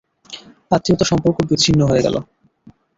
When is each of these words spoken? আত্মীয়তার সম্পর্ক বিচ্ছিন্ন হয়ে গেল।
আত্মীয়তার 0.71 1.09
সম্পর্ক 1.11 1.37
বিচ্ছিন্ন 1.49 1.81
হয়ে 1.89 2.05
গেল। 2.05 2.15